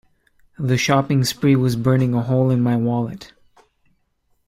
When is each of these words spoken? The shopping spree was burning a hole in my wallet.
The 0.57 0.79
shopping 0.79 1.23
spree 1.25 1.55
was 1.55 1.75
burning 1.75 2.15
a 2.15 2.23
hole 2.23 2.49
in 2.49 2.59
my 2.59 2.75
wallet. 2.75 3.33